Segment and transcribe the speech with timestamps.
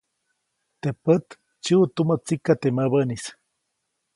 [0.81, 1.27] Teʼ pät
[1.61, 3.23] dsyiʼu tumä tsikaʼ, teʼ mäbäʼnis.